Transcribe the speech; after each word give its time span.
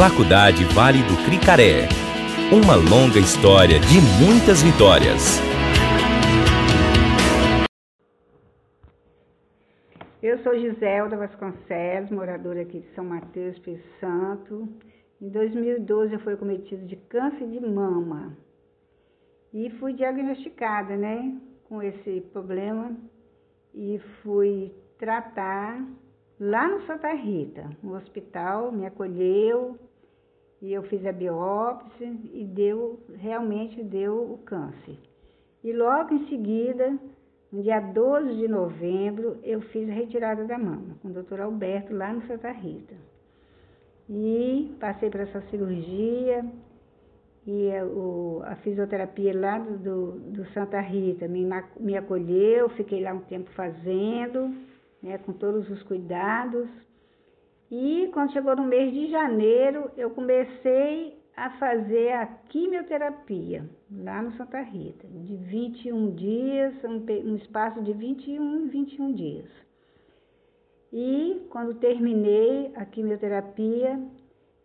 Faculdade 0.00 0.64
Vale 0.74 1.02
do 1.02 1.14
Cricaré. 1.26 1.84
Uma 2.48 2.74
longa 2.74 3.18
história 3.18 3.78
de 3.78 4.00
muitas 4.16 4.62
vitórias. 4.62 5.36
Eu 10.22 10.38
sou 10.38 10.58
Giselda 10.58 11.18
Vasconcelos, 11.18 12.10
moradora 12.10 12.62
aqui 12.62 12.80
de 12.80 12.94
São 12.94 13.04
Mateus, 13.04 13.56
Espírito 13.56 13.86
Santo. 14.00 14.66
Em 15.20 15.28
2012 15.28 16.14
eu 16.14 16.20
fui 16.20 16.34
cometido 16.34 16.86
de 16.86 16.96
câncer 16.96 17.46
de 17.46 17.60
mama 17.60 18.34
e 19.52 19.68
fui 19.80 19.92
diagnosticada, 19.92 20.96
né, 20.96 21.38
com 21.68 21.82
esse 21.82 22.22
problema 22.32 22.96
e 23.74 24.00
fui 24.22 24.72
tratar 24.98 25.86
lá 26.40 26.66
no 26.68 26.86
Santa 26.86 27.12
Rita, 27.12 27.68
no 27.82 27.94
hospital, 27.96 28.72
me 28.72 28.86
acolheu 28.86 29.78
e 30.60 30.72
eu 30.72 30.82
fiz 30.84 31.04
a 31.06 31.12
biópsia 31.12 32.12
e 32.32 32.44
deu, 32.44 33.00
realmente 33.16 33.82
deu 33.82 34.32
o 34.32 34.38
câncer. 34.38 34.96
E 35.64 35.72
logo 35.72 36.14
em 36.14 36.28
seguida, 36.28 36.98
no 37.52 37.62
dia 37.62 37.80
12 37.80 38.36
de 38.36 38.48
novembro, 38.48 39.38
eu 39.42 39.60
fiz 39.60 39.88
a 39.88 39.92
retirada 39.92 40.44
da 40.44 40.58
mama 40.58 40.96
com 41.02 41.08
o 41.08 41.12
doutor 41.12 41.40
Alberto 41.40 41.94
lá 41.94 42.12
no 42.12 42.22
Santa 42.26 42.50
Rita. 42.50 42.94
E 44.08 44.74
passei 44.80 45.10
por 45.10 45.20
essa 45.20 45.40
cirurgia 45.42 46.44
e 47.46 47.74
a, 47.74 47.84
o, 47.84 48.42
a 48.44 48.56
fisioterapia 48.56 49.38
lá 49.38 49.58
do, 49.58 49.78
do, 49.78 50.12
do 50.32 50.44
Santa 50.52 50.80
Rita 50.80 51.26
me, 51.26 51.46
me 51.78 51.96
acolheu, 51.96 52.68
fiquei 52.70 53.02
lá 53.02 53.12
um 53.12 53.20
tempo 53.20 53.50
fazendo 53.52 54.54
né, 55.02 55.18
com 55.18 55.32
todos 55.32 55.68
os 55.70 55.82
cuidados. 55.84 56.68
E 57.70 58.10
quando 58.12 58.32
chegou 58.32 58.56
no 58.56 58.64
mês 58.64 58.92
de 58.92 59.10
janeiro, 59.10 59.90
eu 59.96 60.10
comecei 60.10 61.16
a 61.36 61.50
fazer 61.50 62.12
a 62.12 62.26
quimioterapia 62.26 63.64
lá 63.90 64.20
no 64.20 64.32
Santa 64.32 64.60
Rita, 64.60 65.06
de 65.06 65.36
21 65.36 66.14
dias, 66.14 66.74
um, 66.84 67.36
espaço 67.36 67.80
de 67.82 67.92
21 67.92 68.66
e 68.66 68.68
21 68.68 69.12
dias. 69.14 69.48
E 70.92 71.46
quando 71.50 71.78
terminei 71.78 72.72
a 72.74 72.84
quimioterapia, 72.84 74.00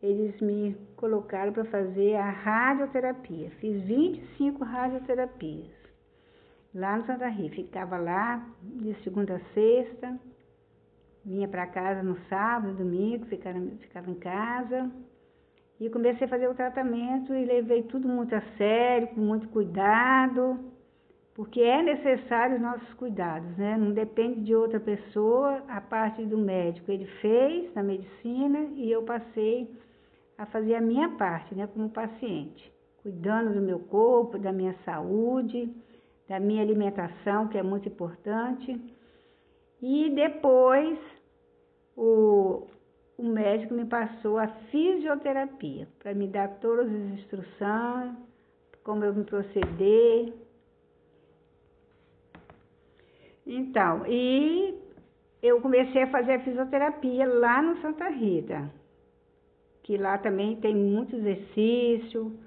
eles 0.00 0.40
me 0.40 0.76
colocaram 0.96 1.52
para 1.52 1.64
fazer 1.64 2.14
a 2.14 2.30
radioterapia. 2.30 3.50
Fiz 3.60 3.82
25 3.82 4.64
radioterapias 4.64 5.72
lá 6.72 6.96
no 6.96 7.06
Santa 7.06 7.28
Rita. 7.28 7.56
Ficava 7.56 7.98
lá 7.98 8.46
de 8.62 8.94
segunda 9.02 9.36
a 9.36 9.40
sexta, 9.52 10.18
vinha 11.24 11.48
para 11.48 11.66
casa 11.66 12.02
no 12.02 12.16
sábado, 12.28 12.74
domingo, 12.74 13.26
ficava, 13.26 13.60
ficava 13.80 14.10
em 14.10 14.14
casa. 14.14 14.90
E 15.80 15.90
comecei 15.90 16.26
a 16.26 16.30
fazer 16.30 16.48
o 16.48 16.54
tratamento 16.54 17.34
e 17.34 17.44
levei 17.44 17.82
tudo 17.84 18.08
muito 18.08 18.34
a 18.34 18.42
sério, 18.56 19.08
com 19.08 19.20
muito 19.20 19.48
cuidado, 19.48 20.58
porque 21.34 21.60
é 21.60 21.82
necessário 21.82 22.56
os 22.56 22.62
nossos 22.62 22.94
cuidados, 22.94 23.56
né? 23.56 23.76
Não 23.76 23.92
depende 23.92 24.42
de 24.42 24.54
outra 24.54 24.78
pessoa, 24.78 25.62
a 25.68 25.80
parte 25.80 26.24
do 26.24 26.38
médico. 26.38 26.90
Ele 26.90 27.06
fez 27.20 27.74
na 27.74 27.82
medicina 27.82 28.60
e 28.74 28.90
eu 28.90 29.02
passei 29.02 29.68
a 30.38 30.46
fazer 30.46 30.76
a 30.76 30.80
minha 30.80 31.08
parte, 31.10 31.54
né, 31.54 31.66
como 31.66 31.90
paciente, 31.90 32.72
cuidando 33.02 33.54
do 33.54 33.60
meu 33.60 33.78
corpo, 33.78 34.38
da 34.38 34.52
minha 34.52 34.74
saúde 34.84 35.72
da 36.32 36.40
minha 36.40 36.62
alimentação, 36.62 37.48
que 37.48 37.58
é 37.58 37.62
muito 37.62 37.88
importante. 37.88 38.80
E 39.82 40.10
depois 40.10 40.96
o, 41.96 42.68
o 43.18 43.22
médico 43.24 43.74
me 43.74 43.84
passou 43.84 44.38
a 44.38 44.46
fisioterapia, 44.70 45.88
para 45.98 46.14
me 46.14 46.28
dar 46.28 46.48
todas 46.60 46.86
as 46.86 47.18
instruções, 47.18 48.14
como 48.84 49.04
eu 49.04 49.12
me 49.12 49.24
proceder. 49.24 50.32
Então, 53.44 54.06
e 54.06 54.78
eu 55.42 55.60
comecei 55.60 56.04
a 56.04 56.10
fazer 56.10 56.34
a 56.34 56.44
fisioterapia 56.44 57.26
lá 57.26 57.60
no 57.60 57.80
Santa 57.82 58.08
Rita, 58.08 58.70
que 59.82 59.96
lá 59.96 60.16
também 60.16 60.54
tem 60.60 60.76
muito 60.76 61.16
exercício, 61.16 62.38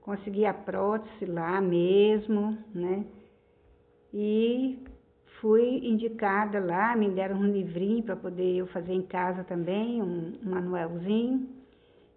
consegui 0.00 0.44
a 0.44 0.52
prótese 0.52 1.26
lá 1.26 1.60
mesmo, 1.60 2.58
né? 2.74 3.06
E 4.12 4.78
fui 5.42 5.80
indicada 5.82 6.60
lá, 6.60 6.94
me 6.96 7.10
deram 7.10 7.36
um 7.36 7.50
livrinho 7.50 8.04
para 8.04 8.14
poder 8.14 8.58
eu 8.58 8.66
fazer 8.68 8.92
em 8.92 9.02
casa 9.02 9.42
também, 9.42 10.00
um, 10.00 10.38
manuelzinho. 10.40 11.48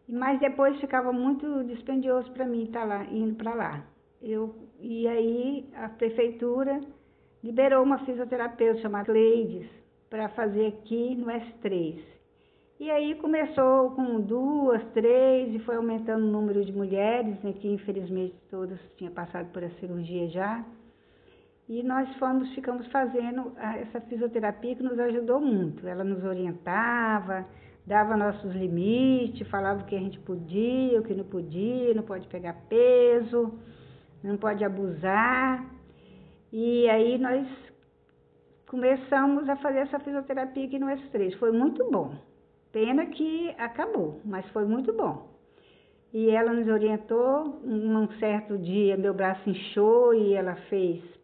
Mas 0.07 0.39
depois 0.39 0.79
ficava 0.79 1.11
muito 1.11 1.63
dispendioso 1.63 2.31
para 2.31 2.45
mim 2.45 2.65
estar 2.65 2.81
tá 2.81 2.85
lá, 2.85 3.03
indo 3.05 3.33
para 3.33 3.55
lá. 3.55 3.83
Eu, 4.21 4.55
e 4.79 5.07
aí 5.07 5.65
a 5.73 5.89
prefeitura 5.89 6.79
liberou 7.43 7.83
uma 7.83 7.97
fisioterapeuta 8.05 8.81
chamada 8.81 9.11
Leides 9.11 9.67
para 10.07 10.29
fazer 10.29 10.67
aqui 10.67 11.15
no 11.15 11.25
S3. 11.25 11.99
E 12.79 12.91
aí 12.91 13.15
começou 13.15 13.91
com 13.91 14.21
duas, 14.21 14.83
três, 14.93 15.55
e 15.55 15.59
foi 15.59 15.77
aumentando 15.77 16.25
o 16.25 16.31
número 16.31 16.63
de 16.63 16.71
mulheres, 16.71 17.41
né, 17.41 17.53
que 17.53 17.67
infelizmente 17.67 18.35
todas 18.51 18.79
tinham 18.97 19.13
passado 19.13 19.51
por 19.51 19.63
a 19.63 19.69
cirurgia 19.79 20.27
já. 20.29 20.63
E 21.67 21.81
nós 21.81 22.13
fomos, 22.17 22.53
ficamos 22.53 22.85
fazendo 22.87 23.53
essa 23.57 23.99
fisioterapia 24.01 24.75
que 24.75 24.83
nos 24.83 24.99
ajudou 24.99 25.41
muito. 25.41 25.87
Ela 25.87 26.03
nos 26.03 26.23
orientava, 26.23 27.43
dava 27.87 28.15
nossos 28.15 28.53
limites, 28.53 29.47
falava 29.49 29.81
o 29.81 29.85
que 29.85 29.95
a 29.95 29.99
gente 29.99 30.19
podia, 30.19 30.99
o 30.99 31.03
que 31.03 31.15
não 31.15 31.23
podia, 31.23 31.93
não 31.95 32.03
pode 32.03 32.27
pegar 32.27 32.53
peso, 32.69 33.57
não 34.23 34.37
pode 34.37 34.63
abusar. 34.63 35.65
E 36.53 36.87
aí 36.87 37.17
nós 37.17 37.47
começamos 38.67 39.49
a 39.49 39.55
fazer 39.55 39.79
essa 39.79 39.99
fisioterapia 39.99 40.65
aqui 40.65 40.77
no 40.77 40.85
S3. 40.85 41.35
Foi 41.39 41.51
muito 41.51 41.89
bom. 41.89 42.13
Pena 42.71 43.07
que 43.07 43.49
acabou, 43.57 44.21
mas 44.23 44.45
foi 44.49 44.65
muito 44.65 44.93
bom. 44.93 45.33
E 46.13 46.29
ela 46.29 46.53
nos 46.53 46.67
orientou. 46.67 47.59
Um 47.63 48.07
certo 48.19 48.55
dia, 48.55 48.95
meu 48.97 49.15
braço 49.15 49.49
inchou 49.49 50.13
e 50.13 50.35
ela 50.35 50.55
fez 50.69 51.14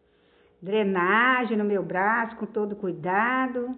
drenagem 0.62 1.58
no 1.58 1.64
meu 1.64 1.84
braço 1.84 2.36
com 2.36 2.46
todo 2.46 2.76
cuidado 2.76 3.76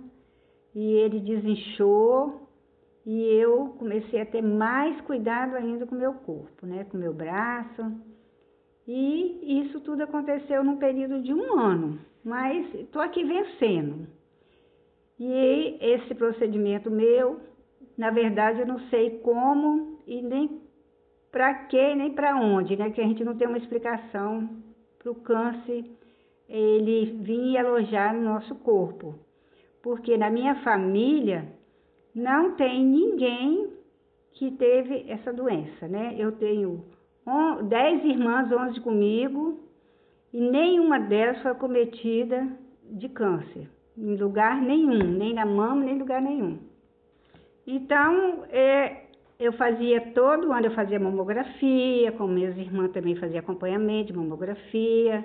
e 0.75 0.93
ele 0.93 1.19
desinchou 1.19 2.49
e 3.05 3.23
eu 3.35 3.75
comecei 3.79 4.21
a 4.21 4.25
ter 4.25 4.41
mais 4.41 4.99
cuidado 5.01 5.55
ainda 5.55 5.85
com 5.85 5.95
o 5.95 5.99
meu 5.99 6.13
corpo, 6.13 6.65
né, 6.65 6.85
com 6.85 6.97
o 6.97 6.99
meu 6.99 7.13
braço. 7.13 7.83
E 8.87 9.61
isso 9.61 9.79
tudo 9.81 10.03
aconteceu 10.03 10.63
num 10.63 10.77
período 10.77 11.21
de 11.21 11.33
um 11.33 11.59
ano, 11.59 11.99
mas 12.23 12.73
estou 12.75 13.01
aqui 13.01 13.23
vencendo. 13.23 14.07
E 15.19 15.77
esse 15.79 16.13
procedimento 16.15 16.89
meu, 16.89 17.39
na 17.97 18.09
verdade, 18.09 18.59
eu 18.59 18.67
não 18.67 18.79
sei 18.89 19.19
como 19.19 19.99
e 20.05 20.21
nem 20.21 20.61
para 21.31 21.53
quê, 21.65 21.95
nem 21.95 22.13
para 22.13 22.35
onde, 22.35 22.75
né? 22.75 22.89
Que 22.91 23.01
a 23.01 23.05
gente 23.05 23.23
não 23.23 23.37
tem 23.37 23.47
uma 23.47 23.57
explicação 23.57 24.49
para 24.99 25.11
o 25.11 25.15
câncer 25.15 25.85
ele 26.47 27.17
vinha 27.21 27.63
alojar 27.63 28.13
no 28.13 28.21
nosso 28.21 28.55
corpo. 28.55 29.15
Porque 29.81 30.17
na 30.17 30.29
minha 30.29 30.55
família 30.63 31.45
não 32.15 32.51
tem 32.55 32.83
ninguém 32.85 33.69
que 34.33 34.51
teve 34.51 35.05
essa 35.07 35.31
doença, 35.31 35.87
né? 35.87 36.15
Eu 36.17 36.31
tenho 36.33 36.83
dez 37.69 38.03
irmãs, 38.03 38.51
onze 38.51 38.79
comigo, 38.81 39.59
e 40.31 40.39
nenhuma 40.39 40.99
delas 40.99 41.41
foi 41.41 41.53
cometida 41.55 42.47
de 42.89 43.07
câncer, 43.09 43.69
em 43.97 44.15
lugar 44.15 44.61
nenhum, 44.61 45.03
nem 45.03 45.33
na 45.33 45.45
mama, 45.45 45.83
nem 45.83 45.95
em 45.95 45.99
lugar 45.99 46.21
nenhum. 46.21 46.59
Então, 47.65 48.43
é, 48.49 49.03
eu 49.39 49.53
fazia 49.53 50.01
todo 50.13 50.51
ano, 50.51 50.65
eu 50.65 50.71
fazia 50.71 50.99
mamografia, 50.99 52.11
com 52.13 52.27
minhas 52.27 52.57
irmãs 52.57 52.91
também 52.91 53.15
fazia 53.15 53.39
acompanhamento 53.39 54.11
de 54.11 54.17
mamografia, 54.17 55.23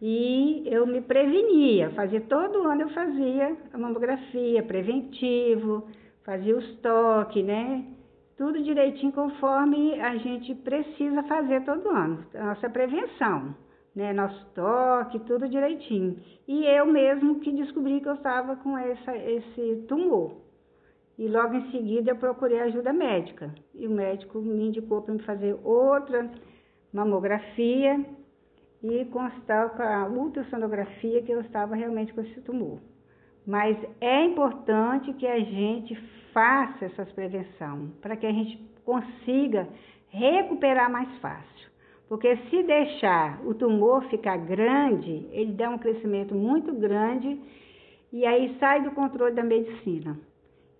e 0.00 0.62
eu 0.66 0.86
me 0.86 1.00
prevenia, 1.00 1.90
fazia 1.90 2.20
todo 2.20 2.68
ano 2.68 2.82
eu 2.82 2.88
fazia 2.90 3.56
a 3.72 3.78
mamografia, 3.78 4.62
preventivo, 4.62 5.88
fazia 6.24 6.56
os 6.56 6.78
toques, 6.80 7.44
né? 7.44 7.84
Tudo 8.36 8.62
direitinho 8.62 9.12
conforme 9.12 9.98
a 9.98 10.16
gente 10.18 10.54
precisa 10.56 11.22
fazer 11.22 11.64
todo 11.64 11.88
ano, 11.88 12.26
nossa 12.34 12.68
prevenção, 12.68 13.54
né? 13.94 14.12
Nosso 14.12 14.44
toque, 14.54 15.18
tudo 15.20 15.48
direitinho. 15.48 16.18
E 16.46 16.66
eu 16.66 16.84
mesmo 16.84 17.40
que 17.40 17.50
descobri 17.52 18.00
que 18.00 18.08
eu 18.08 18.14
estava 18.14 18.56
com 18.56 18.76
essa, 18.76 19.16
esse 19.16 19.86
tumor. 19.88 20.36
E 21.18 21.26
logo 21.26 21.54
em 21.54 21.70
seguida 21.70 22.10
eu 22.10 22.16
procurei 22.16 22.60
ajuda 22.60 22.92
médica. 22.92 23.54
E 23.74 23.86
o 23.86 23.90
médico 23.90 24.38
me 24.40 24.66
indicou 24.66 25.00
para 25.00 25.14
me 25.14 25.22
fazer 25.22 25.58
outra 25.64 26.30
mamografia 26.92 28.04
e 28.82 29.04
constar 29.06 29.70
com 29.70 29.82
a 29.82 30.06
ultrassonografia 30.06 31.22
que 31.22 31.32
eu 31.32 31.40
estava 31.40 31.74
realmente 31.74 32.12
com 32.12 32.20
esse 32.20 32.40
tumor. 32.42 32.78
Mas 33.46 33.76
é 34.00 34.24
importante 34.24 35.12
que 35.14 35.26
a 35.26 35.38
gente 35.38 35.94
faça 36.32 36.84
essas 36.84 37.10
prevenção 37.12 37.92
para 38.02 38.16
que 38.16 38.26
a 38.26 38.32
gente 38.32 38.58
consiga 38.84 39.68
recuperar 40.08 40.90
mais 40.90 41.08
fácil. 41.18 41.70
Porque 42.08 42.36
se 42.48 42.62
deixar 42.62 43.40
o 43.44 43.54
tumor 43.54 44.04
ficar 44.08 44.36
grande, 44.36 45.28
ele 45.32 45.52
dá 45.52 45.68
um 45.70 45.78
crescimento 45.78 46.34
muito 46.34 46.72
grande 46.72 47.40
e 48.12 48.24
aí 48.24 48.56
sai 48.60 48.82
do 48.82 48.92
controle 48.92 49.34
da 49.34 49.42
medicina. 49.42 50.16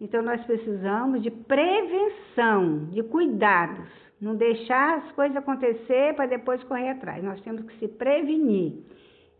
Então 0.00 0.22
nós 0.22 0.44
precisamos 0.44 1.22
de 1.22 1.30
prevenção, 1.30 2.86
de 2.90 3.02
cuidados, 3.02 3.88
não 4.20 4.34
deixar 4.34 4.98
as 4.98 5.12
coisas 5.12 5.36
acontecer 5.36 6.14
para 6.14 6.26
depois 6.26 6.62
correr 6.64 6.90
atrás. 6.90 7.22
Nós 7.22 7.40
temos 7.40 7.64
que 7.64 7.78
se 7.78 7.88
prevenir. 7.88 8.74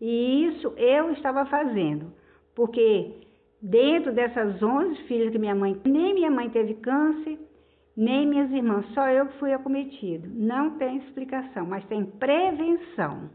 E 0.01 0.47
isso 0.47 0.73
eu 0.77 1.13
estava 1.13 1.47
fazendo, 1.47 2.13
porque 2.55 3.15
dentro 3.61 4.13
dessas 4.13 4.63
11 4.63 5.03
filhas 5.05 5.33
que 5.33 5.39
minha 5.39 5.55
mãe, 5.55 5.81
nem 5.85 6.15
minha 6.15 6.31
mãe 6.31 6.51
teve 6.51 6.75
câncer, 6.75 7.39
nem 7.97 8.27
minhas 8.27 8.51
irmãs, 8.51 8.85
só 8.93 9.09
eu 9.09 9.27
que 9.27 9.39
fui 9.39 9.53
acometido. 9.53 10.29
Não 10.35 10.77
tem 10.77 10.99
explicação, 10.99 11.67
mas 11.67 11.85
tem 11.87 12.05
prevenção. 12.05 13.31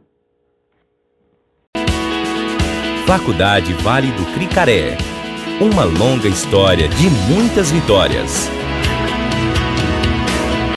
Faculdade 3.07 3.73
Vale 3.83 4.07
do 4.12 4.33
Cricaré. 4.35 5.20
Uma 5.61 5.83
longa 5.83 6.27
história 6.27 6.89
de 6.89 7.07
muitas 7.07 7.69
vitórias. 7.69 8.49